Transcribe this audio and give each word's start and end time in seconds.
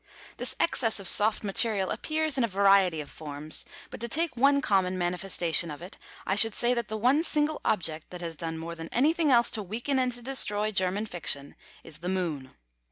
This 0.37 0.55
excess 0.59 0.99
of 0.99 1.07
soft 1.07 1.43
material 1.43 1.91
appears 1.91 2.35
in 2.35 2.43
a 2.43 2.47
variety 2.47 3.01
of 3.01 3.11
forms; 3.11 3.65
but 3.91 3.99
to 3.99 4.07
take 4.07 4.35
one 4.35 4.59
common 4.59 4.97
manifestation 4.97 5.69
of 5.69 5.83
it, 5.83 5.99
I 6.25 6.33
should 6.33 6.55
say 6.55 6.73
that 6.73 6.87
the 6.87 6.97
one 6.97 7.23
single 7.23 7.61
object 7.63 8.09
that 8.09 8.21
has 8.21 8.35
done 8.35 8.57
more 8.57 8.73
than 8.73 8.89
anything 8.91 9.29
else 9.29 9.51
to 9.51 9.61
weaken 9.61 9.99
and 9.99 10.11
to 10.13 10.23
destroy 10.23 10.71
German 10.71 11.05
fiction, 11.05 11.53
is 11.83 11.99
the 11.99 12.09
Moon. 12.09 12.49